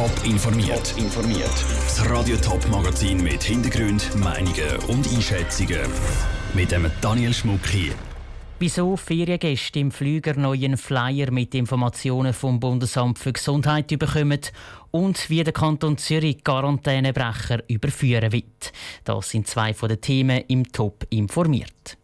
Top 0.00 0.24
informiert. 0.24 0.94
informiert. 0.96 1.52
Das 1.84 2.08
Radio 2.08 2.34
Top 2.38 2.66
Magazin 2.70 3.22
mit 3.22 3.42
Hintergrund, 3.42 4.16
Meinungen 4.16 4.76
und 4.88 5.06
Einschätzungen 5.06 5.82
mit 6.54 6.72
dem 6.72 6.90
Daniel 7.02 7.34
Schmuck 7.34 7.66
hier. 7.66 7.92
Wieso 8.60 8.96
Feriengäste 8.96 9.78
im 9.78 9.90
Flüger 9.90 10.32
neuen 10.32 10.78
Flyer 10.78 11.30
mit 11.30 11.54
Informationen 11.54 12.32
vom 12.32 12.58
Bundesamt 12.58 13.18
für 13.18 13.34
Gesundheit 13.34 13.88
bekommen 13.88 14.40
und 14.90 15.28
wie 15.28 15.44
der 15.44 15.52
Kanton 15.52 15.98
Zürich 15.98 16.42
Quarantänebrecher 16.44 17.62
überführen 17.68 18.32
wird. 18.32 18.72
Das 19.04 19.28
sind 19.28 19.48
zwei 19.48 19.74
von 19.74 19.90
den 19.90 20.00
Themen 20.00 20.44
im 20.48 20.72
Top 20.72 21.06
informiert. 21.10 21.98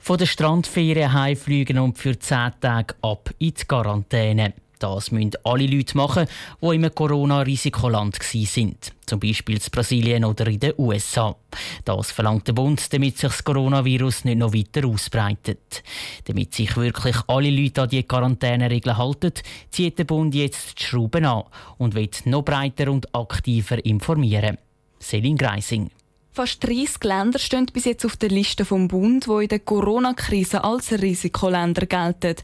Von 0.00 0.18
der 0.18 0.26
Strandferien 0.26 1.12
heimfliegen 1.12 1.78
und 1.78 1.98
für 1.98 2.18
zehn 2.18 2.50
Tage 2.60 2.96
ab 3.00 3.30
in 3.38 3.54
die 3.54 3.64
Quarantäne. 3.64 4.54
Das 4.80 5.10
müssen 5.10 5.32
alle 5.44 5.66
Leute 5.66 5.94
machen, 5.94 6.26
die 6.62 6.74
im 6.74 6.94
Corona-Risikoland 6.94 8.16
sind, 8.22 8.92
zum 9.04 9.20
Beispiel 9.20 9.56
in 9.56 9.62
Brasilien 9.70 10.24
oder 10.24 10.46
in 10.46 10.58
den 10.58 10.72
USA. 10.78 11.36
Das 11.84 12.10
verlangt 12.10 12.48
der 12.48 12.54
Bund, 12.54 12.90
damit 12.90 13.18
sich 13.18 13.28
das 13.28 13.44
Coronavirus 13.44 14.24
nicht 14.24 14.38
noch 14.38 14.54
weiter 14.54 14.88
ausbreitet. 14.88 15.82
Damit 16.24 16.54
sich 16.54 16.74
wirklich 16.78 17.16
alle 17.26 17.50
Leute 17.50 17.82
an 17.82 17.88
die 17.90 18.04
Quarantäneregeln 18.04 18.96
halten, 18.96 19.34
zieht 19.70 19.98
der 19.98 20.04
Bund 20.04 20.34
jetzt 20.34 20.80
die 20.80 20.84
Schrauben 20.84 21.26
an 21.26 21.44
und 21.76 21.94
wird 21.94 22.24
noch 22.24 22.42
breiter 22.42 22.90
und 22.90 23.14
aktiver 23.14 23.84
informieren. 23.84 24.56
Selin 24.98 25.36
Greising. 25.36 25.90
Fast 26.32 26.62
30 26.64 27.02
Länder 27.02 27.40
stehen 27.40 27.66
bis 27.72 27.86
jetzt 27.86 28.06
auf 28.06 28.16
der 28.16 28.28
Liste 28.28 28.64
vom 28.64 28.86
Bund, 28.86 29.26
wo 29.26 29.40
in 29.40 29.48
der 29.48 29.58
Corona-Krise 29.58 30.62
als 30.62 30.92
Risikoländer 30.92 31.86
gelten. 31.86 32.36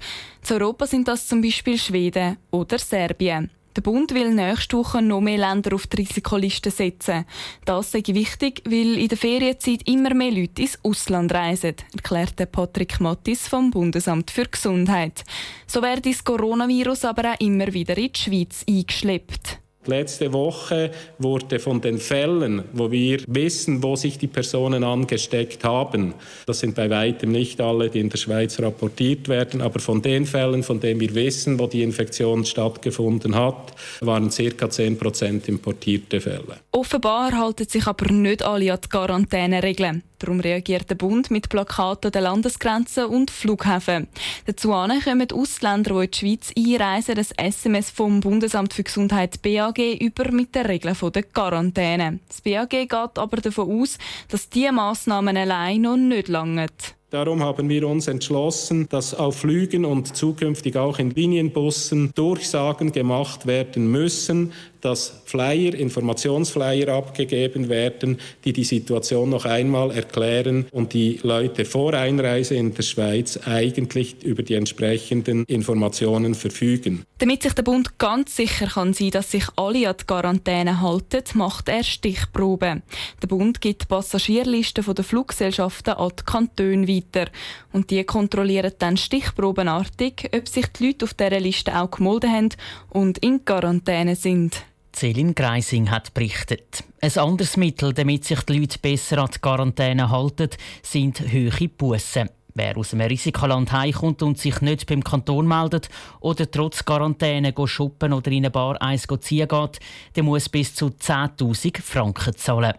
Zu 0.43 0.55
Europa 0.55 0.89
sind 0.89 1.07
das 1.07 1.29
zum 1.29 1.41
Beispiel 1.41 1.79
Schweden 1.79 2.37
oder 2.51 2.79
Serbien. 2.79 3.49
Der 3.77 3.83
Bund 3.83 4.13
will 4.13 4.35
nächste 4.35 4.79
Woche 4.79 5.03
noch 5.03 5.21
mehr 5.21 5.39
Länder 5.39 5.75
auf 5.75 5.87
die 5.87 5.99
Risikoliste 5.99 6.71
setzen. 6.71 7.27
Das 7.65 7.95
ist 7.95 8.09
wichtig, 8.09 8.63
weil 8.65 8.99
in 8.99 9.09
der 9.09 9.19
Ferienzeit 9.19 9.87
immer 9.87 10.15
mehr 10.15 10.33
Leute 10.33 10.63
ins 10.63 10.79
Ausland 10.83 11.33
reisen, 11.33 11.75
erklärte 11.95 12.47
Patrick 12.47 13.01
Mattis 13.01 13.47
vom 13.47 13.71
Bundesamt 13.71 14.33
für 14.33 14.47
Gesundheit. 14.47 15.25
So 15.67 15.83
wird 15.83 16.07
das 16.07 16.25
Coronavirus 16.25 17.05
aber 17.05 17.35
auch 17.35 17.41
immer 17.41 17.73
wieder 17.73 17.97
in 17.99 18.11
die 18.13 18.19
Schweiz 18.19 18.65
eingeschleppt. 18.69 19.61
Letzte 19.89 20.33
Woche 20.33 20.91
wurde 21.19 21.59
von 21.59 21.81
den 21.81 21.99
Fällen, 21.99 22.65
wo 22.73 22.91
wir 22.91 23.21
wissen, 23.27 23.83
wo 23.83 23.97
sich 23.97 24.19
die 24.19 24.27
Personen 24.27 24.85
angesteckt 24.85 25.65
haben, 25.65 26.15
das 26.47 26.61
sind 26.61 26.75
bei 26.75 26.91
weitem 26.91 27.33
nicht 27.33 27.61
alle, 27.61 27.91
die 27.91 28.01
in 28.01 28.09
der 28.09 28.19
Schweiz 28.19 28.61
rapportiert 28.61 29.29
werden, 29.29 29.61
aber 29.61 29.81
von 29.81 30.03
den 30.03 30.27
Fällen, 30.27 30.63
von 30.63 30.81
denen 30.81 31.01
wir 31.01 31.15
wissen, 31.15 31.59
wo 31.59 31.67
die 31.67 31.83
Infektion 31.83 32.45
stattgefunden 32.45 33.35
hat, 33.35 33.75
waren 34.01 34.31
ca. 34.31 34.71
10 34.71 34.99
Prozent 34.99 35.49
importierte 35.49 36.21
Fälle. 36.21 36.59
Offenbar 36.73 37.33
halten 37.33 37.67
sich 37.69 37.87
aber 37.87 38.13
nicht 38.13 38.43
alle 38.43 38.73
an 38.73 38.79
die 38.83 38.89
Quarantäneregeln. 38.89 40.03
Darum 40.19 40.41
reagiert 40.41 40.89
der 40.89 40.95
Bund 40.95 41.31
mit 41.31 41.49
Plakaten 41.49 42.11
den 42.11 42.23
Landesgrenzen 42.23 43.05
und 43.05 43.31
Flughäfen. 43.31 44.09
Dazu 44.47 44.71
kommen 44.71 45.31
Ausländer, 45.33 45.95
die 45.95 46.05
in 46.05 46.11
die 46.11 46.19
Schweiz 46.19 46.53
einreisen, 46.57 47.15
das 47.15 47.33
SMS 47.33 47.91
vom 47.91 48.21
Bundesamt 48.21 48.73
für 48.73 48.83
Gesundheit 48.83 49.43
BAG 49.43 49.79
über 50.01 50.33
mit 50.33 50.55
den 50.55 50.67
Regeln 50.67 50.97
der 51.15 51.23
Quarantäne. 51.23 52.21
Das 52.29 52.41
BAG 52.41 52.71
geht 52.71 52.95
aber 52.95 53.37
davon 53.37 53.83
aus, 53.83 53.99
dass 54.29 54.49
diese 54.49 54.73
Massnahmen 54.73 55.37
allein 55.37 55.83
noch 55.83 55.97
nicht 55.97 56.29
langen. 56.29 56.71
Darum 57.11 57.41
haben 57.41 57.69
wir 57.69 57.87
uns 57.87 58.09
entschlossen, 58.09 58.89
dass 58.89 59.15
auf 59.15 59.37
Flügen 59.37 59.85
und 59.85 60.17
zukünftig 60.17 60.77
auch 60.77 60.99
in 60.99 61.11
Linienbussen 61.11 62.11
Durchsagen 62.17 62.91
gemacht 62.91 63.47
werden 63.47 63.89
müssen, 63.89 64.53
dass 64.81 65.23
Flyer, 65.25 65.75
Informationsflyer 65.75 66.89
abgegeben 66.89 67.69
werden, 67.69 68.19
die 68.45 68.53
die 68.53 68.65
Situation 68.65 69.31
noch 69.31 69.45
einmal 69.45 69.93
erklären 69.93 70.67
und 70.73 70.95
die 70.95 71.21
Leute 71.23 71.65
vor 71.65 71.95
Einreise 71.95 72.57
in 72.57 72.75
der 72.75 72.83
Schweiz 72.83 73.39
eigentlich 73.45 74.25
über 74.25 74.43
die 74.43 74.55
entsprechenden 74.55 75.45
Informationen 75.45 76.35
verfügen. 76.35 77.05
Damit 77.19 77.43
sich 77.43 77.55
der 77.55 77.63
Bund 77.63 77.99
ganz 77.99 78.37
sicher 78.37 78.67
kann 78.67 78.93
sein, 78.93 79.11
dass 79.11 79.31
sich 79.31 79.47
alle 79.57 79.89
an 79.89 79.97
die 79.99 80.05
Quarantäne 80.05 80.83
halten, 80.83 81.25
macht 81.33 81.67
er 81.71 81.83
Stichproben. 81.83 82.83
Der 83.23 83.27
Bund 83.27 83.63
gibt 83.63 83.83
die 83.83 83.87
Passagierlisten 83.87 84.85
der 84.95 85.05
Fluggesellschaften 85.05 85.95
an 85.95 86.13
die 86.19 86.25
Kantone 86.25 86.87
weiter 86.87 87.31
und 87.73 87.91
die 87.91 88.05
kontrollieren 88.05 88.73
dann 88.79 88.99
stichprobenartig, 88.99 90.29
ob 90.35 90.47
sich 90.47 90.67
die 90.67 90.89
Leute 90.89 91.07
auf 91.07 91.15
dieser 91.15 91.41
Liste 91.41 91.81
auch 91.81 91.91
gemolden 91.91 92.31
haben 92.31 92.49
und 92.91 93.17
in 93.19 93.43
Quarantäne 93.47 94.15
sind. 94.15 94.63
Celine 94.95 95.33
Greising 95.33 95.91
hat 95.91 96.13
berichtet. 96.13 96.85
Ein 97.01 97.17
anderes 97.19 97.57
Mittel, 97.57 97.95
damit 97.95 98.25
sich 98.25 98.41
die 98.43 98.59
Leute 98.59 98.79
besser 98.79 99.19
an 99.19 99.31
die 99.35 99.39
Quarantäne 99.39 100.11
halten, 100.11 100.51
sind 100.83 101.21
hohe 101.21 101.69
Bussen. 101.69 102.29
Wer 102.59 102.79
aus 102.79 102.95
einem 102.95 103.07
Risikoland 103.07 103.71
heimkommt 103.71 104.23
und 104.23 104.39
sich 104.39 104.63
nicht 104.63 104.87
beim 104.87 105.05
Kanton 105.05 105.47
meldet 105.47 105.91
oder 106.21 106.51
trotz 106.51 106.87
Quarantäne 106.87 107.53
shoppen 107.67 108.15
oder 108.15 108.31
in 108.31 108.39
eine 108.39 108.51
Bar 108.51 108.81
eins 108.81 109.07
ziehen 109.21 109.47
geht, 109.47 109.79
der 110.17 110.23
muss 110.23 110.49
bis 110.49 110.75
zu 110.75 110.87
10.000 110.87 111.83
Franken 111.83 112.35
zahlen. 112.35 112.73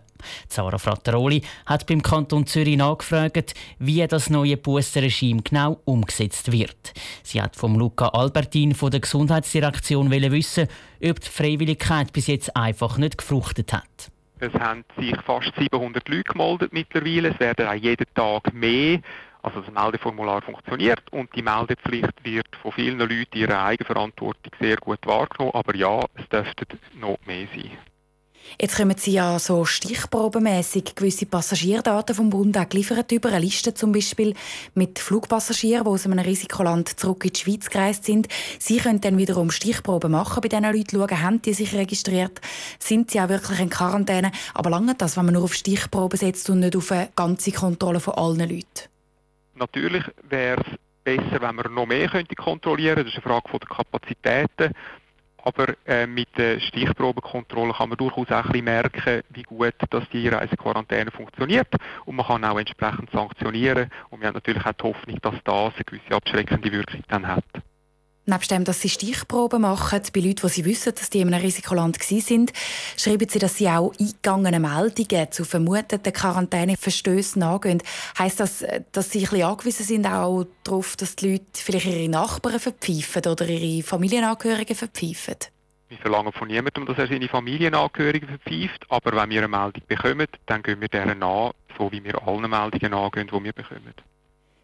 Zara 0.48 0.80
Frattaroli 0.80 1.44
hat 1.68 1.86
beim 1.86 2.02
Kanton 2.02 2.48
Zürich 2.48 2.76
nachgefragt, 2.76 3.54
wie 3.78 4.08
das 4.08 4.32
neue 4.32 4.58
Bussenregime 4.58 5.44
genau 5.44 5.80
umgesetzt 5.86 6.52
wird. 6.52 6.96
Sie 7.22 7.40
hat 7.40 7.56
vom 7.56 7.78
Luca 7.78 8.08
Albertin 8.08 8.74
von 8.74 8.90
der 8.90 9.02
Gesundheitsdirektion 9.02 10.10
wissen, 10.10 10.70
ob 11.04 11.20
die 11.20 11.30
Freiwilligkeit 11.30 12.12
bis 12.14 12.26
jetzt 12.26 12.56
einfach 12.56 12.98
nicht 12.98 13.20
gefruchtet 13.20 13.74
hat. 13.74 14.10
Es 14.40 14.54
haben 14.54 14.84
sich 14.98 15.16
fast 15.22 15.52
700 15.58 16.08
Leute 16.10 16.24
gemeldet 16.24 16.74
mittlerweile. 16.74 17.30
Es 17.30 17.40
werden 17.40 17.68
auch 17.68 17.74
jeden 17.74 18.06
Tag 18.16 18.54
mehr. 18.54 19.02
Also 19.42 19.62
das 19.62 19.74
Meldeformular 19.74 20.42
funktioniert 20.42 21.02
und 21.12 21.34
die 21.36 21.42
Meldepflicht 21.42 22.24
wird 22.24 22.56
von 22.62 22.72
vielen 22.72 23.00
Leuten 23.00 23.28
in 23.34 23.42
ihrer 23.42 23.64
Eigenverantwortung 23.64 24.52
sehr 24.60 24.78
gut 24.78 25.00
wahrgenommen. 25.06 25.54
Aber 25.54 25.76
ja, 25.76 26.02
es 26.16 26.28
dürfte 26.30 26.66
noch 27.00 27.18
mehr 27.26 27.48
sein. 27.56 27.72
Jetzt 28.60 28.78
kommen 28.78 28.98
Sie 28.98 29.12
ja 29.12 29.38
so 29.40 29.66
stichprobenmässig 29.66 30.96
gewisse 30.96 31.26
Passagierdaten 31.26 32.16
vom 32.16 32.30
Bund 32.30 32.58
auch 32.58 32.68
geliefert 32.68 33.12
über 33.12 33.30
eine 33.30 33.40
Liste 33.40 33.74
zum 33.74 33.92
Beispiel 33.92 34.34
mit 34.74 35.00
Flugpassagieren, 35.00 35.84
die 35.84 35.90
aus 35.90 36.06
einem 36.06 36.20
Risikoland 36.20 37.00
zurück 37.00 37.26
in 37.26 37.34
die 37.34 37.40
Schweiz 37.40 37.70
gereist 37.70 38.06
sind. 38.06 38.28
Sie 38.58 38.78
können 38.78 39.02
dann 39.02 39.18
wiederum 39.18 39.52
Stichproben 39.52 40.12
machen 40.12 40.42
bei 40.42 40.48
diesen 40.48 40.64
Leuten, 40.64 40.98
schauen, 40.98 41.22
haben 41.22 41.42
die 41.42 41.54
sich 41.54 41.74
registriert, 41.76 42.42
sind 42.80 43.12
sie 43.12 43.22
auch 43.22 43.30
wirklich 43.30 43.60
in 43.60 43.70
Quarantäne. 43.70 44.32
Aber 44.54 44.70
lange 44.70 44.96
das, 44.96 45.18
wenn 45.18 45.26
man 45.26 45.36
nur 45.36 45.44
auf 45.44 45.54
Stichproben 45.54 46.18
setzt 46.18 46.50
und 46.50 46.60
nicht 46.60 46.76
auf 46.76 46.92
eine 46.92 47.10
ganze 47.16 47.52
Kontrolle 47.52 48.00
von 48.00 48.16
allen 48.16 48.40
Leuten? 48.40 48.97
Natürlich 49.58 50.04
wäre 50.30 50.62
es 50.62 50.78
besser, 51.04 51.42
wenn 51.42 51.56
man 51.56 51.74
noch 51.74 51.86
mehr 51.86 52.10
könnte 52.10 52.36
kontrollieren 52.36 52.96
könnte. 52.96 53.12
Das 53.12 53.18
ist 53.18 53.26
eine 53.26 53.42
Frage 53.42 53.60
der 53.60 53.76
Kapazitäten. 53.76 54.74
Aber 55.44 55.74
äh, 55.86 56.06
mit 56.06 56.28
der 56.38 56.60
Stichprobenkontrolle 56.60 57.72
kann 57.72 57.90
man 57.90 57.98
durchaus 57.98 58.30
auch 58.32 58.50
ein 58.50 58.64
merken, 58.66 59.22
wie 59.30 59.44
gut 59.44 59.76
dass 59.90 60.10
die 60.10 60.28
Reisequarantäne 60.28 61.10
funktioniert. 61.12 61.74
Und 62.04 62.18
man 62.18 62.26
kann 62.26 62.44
auch 62.44 62.60
entsprechend 62.60 63.10
sanktionieren. 63.12 63.90
Und 64.10 64.20
wir 64.20 64.28
haben 64.28 64.34
natürlich 64.34 64.66
auch 64.66 64.74
die 64.74 64.84
Hoffnung, 64.84 65.18
dass 65.22 65.36
das 65.46 65.74
eine 65.76 65.84
gewisse 65.86 66.12
abschreckende 66.12 66.72
Wirkung 66.72 67.02
dann 67.08 67.28
hat. 67.28 67.46
Nebst 68.30 68.52
dem, 68.52 68.66
dass 68.66 68.82
Sie 68.82 68.90
Stichproben 68.90 69.62
machen 69.62 70.02
bei 70.14 70.20
Leuten, 70.20 70.48
die 70.48 70.54
Sie 70.54 70.66
wissen, 70.66 70.94
dass 70.94 71.10
die 71.10 71.22
in 71.22 71.34
einem 71.34 71.42
Risikoland 71.42 71.98
sind, 72.04 72.52
schreiben 72.98 73.30
Sie, 73.30 73.40
dass 73.40 73.56
Sie 73.56 73.70
auch 73.70 73.94
eingegangene 73.98 74.60
Meldungen 74.60 75.32
zu 75.32 75.46
vermuteten 75.46 76.12
Quarantäneverstößen 76.12 77.40
nachgehen. 77.40 77.82
Heißt 78.20 78.42
das, 78.42 78.66
dass 78.92 79.12
Sie 79.12 79.20
ein 79.20 79.30
bisschen 79.30 79.44
angewiesen 79.44 79.86
sind 79.86 80.08
auch 80.08 80.46
darauf, 80.66 80.98
dass 80.98 81.16
die 81.16 81.32
Leute 81.32 81.46
vielleicht 81.54 81.86
ihre 81.86 82.10
Nachbarn 82.10 82.60
verpfeifen 82.60 83.32
oder 83.32 83.48
ihre 83.48 83.82
Familienangehörigen 83.82 84.76
verpfeifen? 84.76 85.38
Wir 85.88 85.98
verlangen 85.98 86.34
von 86.34 86.50
niemandem, 86.50 86.86
dass 86.86 86.98
er 86.98 87.08
seine 87.08 87.30
Familienangehörigen 87.30 88.28
verpfeift, 88.28 88.86
aber 88.90 89.16
wenn 89.16 89.30
wir 89.30 89.38
eine 89.38 89.48
Meldung 89.48 89.84
bekommen, 89.88 90.28
dann 90.48 90.64
gehen 90.64 90.82
wir 90.82 90.90
deren 90.90 91.20
nach, 91.20 91.54
so 91.78 91.90
wie 91.94 92.04
wir 92.04 92.22
allen 92.28 92.50
Meldungen 92.50 92.92
nachgehen, 92.92 93.28
die 93.28 93.44
wir 93.46 93.54
bekommen. 93.54 93.94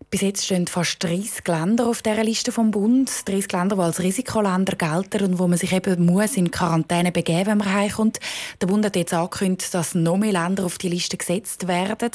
Bis 0.09 0.21
jetzt 0.21 0.45
stehen 0.45 0.67
fast 0.67 1.03
30 1.03 1.47
Länder 1.47 1.88
auf 1.88 2.01
dieser 2.01 2.23
Liste 2.23 2.51
vom 2.51 2.71
Bund. 2.71 3.09
30 3.27 3.51
Länder, 3.51 3.75
die 3.75 3.81
als 3.81 4.01
Risikoländer 4.01 4.75
gelten 4.75 5.23
und 5.25 5.39
wo 5.39 5.47
man 5.47 5.57
sich 5.57 5.73
eben 5.73 6.05
muss 6.05 6.38
in 6.38 6.51
Quarantäne 6.51 7.11
begeben 7.11 7.47
wenn 7.47 7.57
man 7.59 7.73
heimkommt. 7.73 8.19
Der 8.61 8.67
Bund 8.67 8.85
hat 8.85 8.95
jetzt 8.95 9.13
angekündigt, 9.13 9.73
dass 9.73 9.95
noch 9.95 10.17
mehr 10.17 10.33
Länder 10.33 10.65
auf 10.65 10.77
die 10.77 10.89
Liste 10.89 11.17
gesetzt 11.17 11.67
werden. 11.67 12.11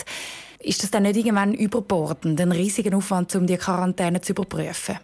Ist 0.60 0.82
das 0.82 0.90
dann 0.90 1.04
nicht 1.04 1.16
irgendwann 1.16 1.54
überbordend, 1.54 2.40
ein 2.40 2.52
riesiger 2.52 2.96
Aufwand, 2.96 3.34
um 3.36 3.46
die 3.46 3.56
Quarantäne 3.56 4.20
zu 4.20 4.32
überprüfen? 4.32 4.98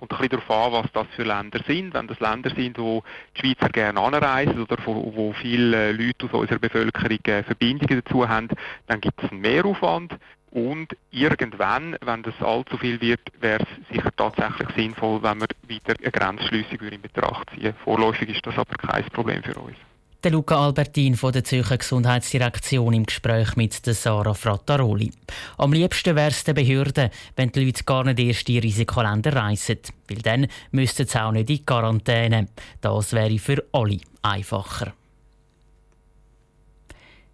kommt 0.00 0.12
ein 0.12 0.28
bisschen 0.28 0.40
darauf 0.48 0.66
an, 0.66 0.72
was 0.72 0.92
das 0.92 1.06
für 1.14 1.24
Länder 1.24 1.60
sind. 1.66 1.92
Wenn 1.92 2.06
das 2.06 2.20
Länder 2.20 2.50
sind, 2.56 2.78
wo 2.78 3.02
die 3.36 3.40
Schweizer 3.40 3.68
gerne 3.68 4.00
anreisen 4.00 4.62
oder 4.62 4.76
wo, 4.84 5.12
wo 5.14 5.32
viele 5.34 5.92
Leute 5.92 6.26
aus 6.26 6.32
unserer 6.32 6.58
Bevölkerung 6.58 7.18
äh, 7.26 7.42
Verbindungen 7.42 8.02
dazu 8.02 8.26
haben, 8.28 8.48
dann 8.86 9.00
gibt 9.00 9.22
es 9.22 9.30
einen 9.30 9.42
Mehraufwand. 9.42 10.16
Und 10.50 10.96
irgendwann, 11.12 11.96
wenn 12.00 12.22
das 12.22 12.34
allzu 12.40 12.76
viel 12.76 13.00
wird, 13.00 13.20
wäre 13.40 13.62
es 13.62 13.88
sicher 13.94 14.10
tatsächlich 14.16 14.68
sinnvoll, 14.74 15.22
wenn 15.22 15.40
wir 15.40 15.48
wieder 15.68 15.94
eine 16.00 16.10
Grenzschliessung 16.10 16.80
in 16.88 17.00
Betracht 17.00 17.50
ziehen. 17.54 17.74
Vorläufig 17.84 18.30
ist 18.30 18.44
das 18.46 18.58
aber 18.58 18.74
kein 18.76 19.04
Problem 19.06 19.42
für 19.42 19.54
uns. 19.54 19.76
Der 20.22 20.32
Luca 20.32 20.56
Albertin 20.56 21.14
von 21.14 21.32
der 21.32 21.44
Zürcher 21.44 21.78
Gesundheitsdirektion 21.78 22.92
im 22.92 23.06
Gespräch 23.06 23.56
mit 23.56 23.86
der 23.86 23.94
Sarah 23.94 24.34
Frattaroli. 24.34 25.10
Am 25.56 25.72
liebsten 25.72 26.14
wäre 26.14 26.28
es 26.28 26.44
den 26.44 26.56
Behörden, 26.56 27.08
wenn 27.36 27.52
die 27.52 27.64
Leute 27.64 27.84
gar 27.84 28.04
nicht 28.04 28.18
erst 28.18 28.48
in 28.50 28.58
Risikoländer 28.58 29.34
reisen, 29.34 29.78
weil 30.10 30.18
dann 30.18 30.46
müssten 30.72 31.06
sie 31.06 31.22
auch 31.22 31.32
nicht 31.32 31.48
in 31.48 31.64
Quarantäne. 31.64 32.48
Das 32.82 33.14
wäre 33.14 33.38
für 33.38 33.64
alle 33.72 33.96
einfacher. 34.20 34.92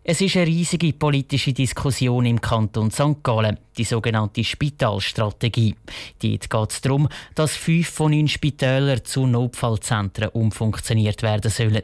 Es 0.08 0.20
ist 0.20 0.36
eine 0.36 0.46
riesige 0.46 0.92
politische 0.92 1.52
Diskussion 1.52 2.26
im 2.26 2.40
Kanton 2.40 2.92
St. 2.92 3.24
Gallen, 3.24 3.58
die 3.76 3.82
sogenannte 3.82 4.44
Spitalstrategie. 4.44 5.74
Dort 6.22 6.48
geht 6.48 6.70
es 6.70 6.80
darum, 6.80 7.08
dass 7.34 7.56
fünf 7.56 7.88
von 7.88 8.12
neun 8.12 8.28
Spitälern 8.28 9.04
zu 9.04 9.26
Notfallzentren 9.26 10.28
umfunktioniert 10.28 11.24
werden 11.24 11.50
sollen. 11.50 11.82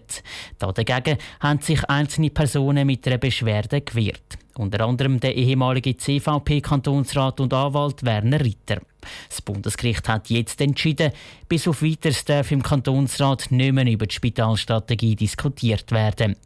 Dagegen 0.57 1.19
haben 1.41 1.61
sich 1.63 1.83
einzelne 1.91 2.31
Personen 2.31 2.87
mit 2.87 3.05
einer 3.09 3.19
Beschwerde 3.19 3.81
gewehrt. 3.81 4.39
Unter 4.55 4.87
anderem 4.87 5.19
der 5.19 5.35
ehemalige 5.35 5.97
CVP-Kantonsrat 5.97 7.41
und 7.41 7.53
Anwalt 7.53 8.05
Werner 8.05 8.39
Ritter. 8.39 8.83
Das 9.29 9.43
Bundesgericht 9.43 10.09
hat 10.09 10.31
jetzt 10.31 10.61
entschieden, 10.61 11.13
bis 11.49 11.69
auf 11.69 11.83
weiteres 11.83 12.25
darf 12.25 12.51
im 12.51 12.63
Kantonsrat 12.63 13.51
nicht 13.51 13.73
mehr 13.73 13.87
über 13.87 14.07
die 14.07 14.15
Spitalstrategie 14.15 15.17
diskutiert 15.17 15.91
werden. 15.93 16.37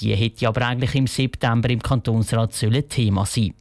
Die 0.00 0.14
hätte 0.14 0.48
aber 0.48 0.66
eigentlich 0.66 0.94
im 0.94 1.06
September 1.06 1.68
im 1.70 1.82
Kantonsrat 1.82 2.54
Thema 2.88 3.26
sein. 3.26 3.54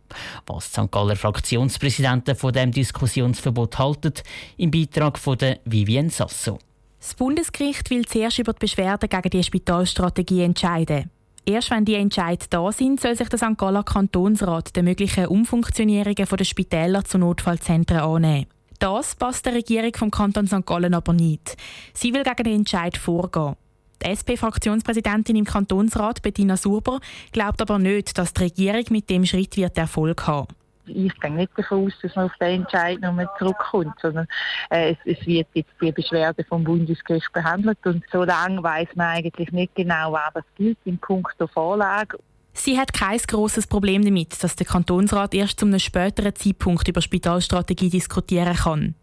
Was 0.46 0.72
die 0.72 0.82
St. 0.82 0.92
Galler 0.92 1.16
Fraktionspräsidenten 1.16 2.36
von 2.36 2.54
dem 2.54 2.72
Diskussionsverbot 2.72 3.80
halten, 3.80 4.14
im 4.58 4.72
Beitrag 4.72 5.18
von 5.18 5.38
der 5.38 5.60
Vivien 5.66 6.10
Sasso. 6.10 6.60
Das 7.00 7.16
Bundesgericht 7.16 7.90
will 7.90 8.06
zuerst 8.06 8.40
über 8.40 8.54
die 8.54 8.60
Beschwerden 8.60 9.10
gegen 9.10 9.30
die 9.30 9.44
Spitalstrategie 9.44 10.44
entscheiden. 10.44 11.10
Erst 11.46 11.72
wenn 11.72 11.84
die 11.84 11.96
Entscheidungen 11.96 12.48
da 12.50 12.72
sind, 12.72 13.02
soll 13.02 13.16
sich 13.16 13.28
der 13.28 13.38
St. 13.38 13.58
Galler 13.58 13.84
Kantonsrat 13.84 14.76
der 14.76 14.84
möglichen 14.84 15.28
Umfunktionierungen 15.28 16.16
der 16.16 16.44
Spitäler 16.46 17.04
zu 17.04 17.18
Notfallzentren 17.18 18.00
annehmen. 18.00 18.48
Das 18.80 19.16
passt 19.16 19.46
der 19.46 19.54
Regierung 19.54 19.94
vom 19.96 20.12
Kanton 20.12 20.48
St. 20.48 20.66
Gallen 20.66 20.94
aber 20.94 21.14
nicht. 21.14 21.58
Sie 21.94 22.14
will 22.14 22.24
gegen 22.24 22.44
den 22.44 22.56
Entscheid 22.60 22.98
vorgehen. 22.98 23.56
Die 24.02 24.10
SP-Fraktionspräsidentin 24.10 25.36
im 25.36 25.46
Kantonsrat, 25.46 26.22
Bettina 26.22 26.58
Surber, 26.58 27.00
glaubt 27.32 27.62
aber 27.62 27.80
nicht, 27.80 28.18
dass 28.18 28.34
die 28.34 28.44
Regierung 28.44 28.84
mit 28.90 29.10
dem 29.10 29.26
Schritt 29.26 29.58
wird 29.58 29.78
Erfolg 29.78 30.26
haben 30.28 30.48
ich 30.86 31.20
gehe 31.20 31.32
nicht 31.32 31.52
davon 31.58 31.86
aus, 31.86 31.94
dass 32.02 32.16
man 32.16 32.26
auf 32.26 32.38
den 32.40 32.62
Entscheid 32.62 33.00
nochmal 33.02 33.30
zurückkommt, 33.38 33.96
sondern 34.02 34.28
äh, 34.70 34.92
es, 34.92 35.18
es, 35.18 35.26
wird 35.26 35.48
jetzt 35.54 35.72
die 35.82 35.92
Beschwerde 35.92 36.44
vom 36.44 36.64
Bundesgericht 36.64 37.32
behandelt 37.34 37.80
und 37.86 38.04
so 38.12 38.24
lange 38.24 38.62
weiß 38.62 38.90
man 38.96 39.08
eigentlich 39.08 39.52
nicht 39.52 39.76
genau, 39.76 40.12
was 40.14 40.34
das 40.34 40.44
gilt 40.56 40.78
im 40.86 40.98
Punkt 40.98 41.40
der 41.40 41.48
Vorlage. 41.48 42.18
Sie 42.56 42.78
hat 42.78 42.94
kein 42.94 43.18
grosses 43.18 43.66
Problem 43.66 44.06
damit, 44.06 44.42
dass 44.44 44.56
der 44.56 44.68
Kantonsrat 44.68 45.34
erst 45.34 45.60
zu 45.60 45.66
einem 45.66 45.80
späteren 45.80 46.36
Zeitpunkt 46.36 46.88
über 46.88 47.02
Spitalstrategie 47.02 47.90
diskutieren 47.90 48.56
kann. 48.56 48.96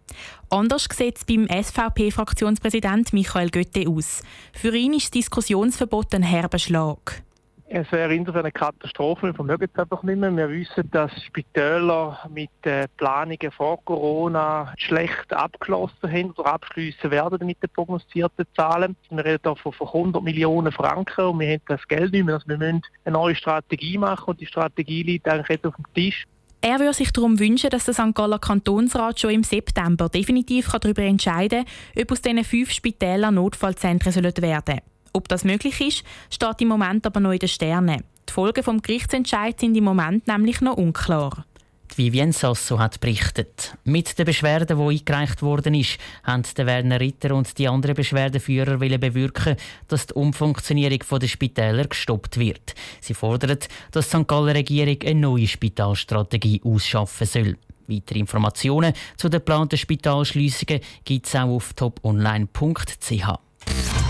Anders 0.50 0.86
sieht 0.92 1.18
es 1.18 1.24
beim 1.24 1.48
SVP-Fraktionspräsident 1.48 3.12
Michael 3.12 3.50
Götte 3.50 3.88
aus. 3.88 4.22
Für 4.52 4.74
ihn 4.74 4.92
ist 4.92 5.06
das 5.06 5.10
Diskussionsverbot 5.10 6.14
ein 6.14 6.22
herber 6.22 6.58
Schlag. 6.58 7.22
Es 7.72 7.92
wäre 7.92 8.12
insofern 8.12 8.40
eine 8.40 8.50
Katastrophe, 8.50 9.28
wir 9.28 9.34
vermögen 9.34 9.68
es 9.72 9.78
einfach 9.78 10.02
nicht 10.02 10.18
mehr. 10.18 10.36
Wir 10.36 10.50
wissen, 10.50 10.90
dass 10.90 11.12
Spitäler 11.22 12.18
mit 12.28 12.50
äh, 12.62 12.88
Planungen 12.96 13.52
vor 13.56 13.78
Corona 13.84 14.74
schlecht 14.76 15.32
abgeschlossen 15.32 16.10
haben 16.10 16.32
oder 16.32 16.52
abschliessen 16.54 17.12
werden 17.12 17.46
mit 17.46 17.62
den 17.62 17.70
prognostizierten 17.70 18.44
Zahlen. 18.56 18.96
Wir 19.08 19.24
reden 19.24 19.54
hier 19.62 19.72
von 19.72 19.86
100 19.86 20.20
Millionen 20.20 20.72
Franken 20.72 21.26
und 21.26 21.38
wir 21.38 21.52
haben 21.52 21.62
das 21.68 21.86
Geld 21.86 22.12
nicht 22.12 22.24
mehr. 22.24 22.34
Also 22.34 22.48
wir 22.48 22.58
müssen 22.58 22.82
eine 23.04 23.12
neue 23.12 23.36
Strategie 23.36 23.98
machen 23.98 24.30
und 24.30 24.40
die 24.40 24.46
Strategie 24.46 25.04
liegt 25.04 25.28
eigentlich 25.28 25.50
jetzt 25.50 25.64
auf 25.64 25.76
dem 25.76 25.84
Tisch. 25.94 26.26
Er 26.62 26.80
würde 26.80 26.92
sich 26.92 27.12
darum 27.12 27.38
wünschen, 27.38 27.70
dass 27.70 27.84
der 27.84 27.94
St. 27.94 28.16
Galler 28.16 28.40
Kantonsrat 28.40 29.20
schon 29.20 29.30
im 29.30 29.44
September 29.44 30.08
definitiv 30.08 30.68
darüber 30.72 31.02
entscheiden 31.02 31.64
kann, 31.64 32.02
ob 32.02 32.10
aus 32.10 32.20
diesen 32.20 32.42
fünf 32.42 32.72
Spitälern 32.72 33.36
Notfallzentren 33.36 34.12
werden 34.12 34.62
sollen. 34.66 34.80
Ob 35.12 35.28
das 35.28 35.44
möglich 35.44 35.80
ist, 35.80 36.04
steht 36.30 36.60
im 36.60 36.68
Moment 36.68 37.06
aber 37.06 37.20
noch 37.20 37.32
in 37.32 37.38
den 37.38 37.48
Sternen. 37.48 38.04
Die 38.28 38.32
Folgen 38.32 38.62
vom 38.62 38.80
Gerichtsentscheid 38.80 39.58
sind 39.58 39.76
im 39.76 39.84
Moment 39.84 40.26
nämlich 40.28 40.60
noch 40.60 40.76
unklar. 40.76 41.44
Die 41.96 42.32
Sasso 42.32 42.78
hat 42.78 43.00
berichtet. 43.00 43.76
Mit 43.84 44.18
den 44.18 44.24
Beschwerden, 44.24 44.78
die 44.78 44.98
eingereicht 44.98 45.42
worden 45.42 45.74
ist, 45.74 45.98
haben 46.22 46.44
Werner 46.56 47.00
Ritter 47.00 47.34
und 47.34 47.58
die 47.58 47.68
anderen 47.68 47.94
Beschwerdeführer 47.94 48.78
bewirken, 48.78 49.56
dass 49.88 50.06
die 50.06 50.14
Umfunktionierung 50.14 51.00
der 51.20 51.26
Spitäler 51.26 51.86
gestoppt 51.86 52.38
wird. 52.38 52.74
Sie 53.00 53.14
fordern, 53.14 53.58
dass 53.90 54.08
die 54.08 54.18
St. 54.18 54.28
Galler 54.28 54.54
Regierung 54.54 54.98
eine 55.04 55.20
neue 55.20 55.48
Spitalstrategie 55.48 56.62
ausschaffen 56.64 57.26
soll. 57.26 57.56
Weitere 57.86 58.20
Informationen 58.20 58.94
zu 59.16 59.28
den 59.28 59.40
geplanten 59.40 59.76
Spitalschliessungen 59.76 60.80
gibt 61.04 61.26
es 61.26 61.34
auch 61.34 61.48
auf 61.48 61.72
toponline.ch. 61.74 64.09